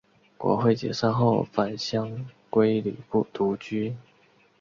[0.35, 2.95] 国会解散后返乡归里
[3.31, 3.95] 独居。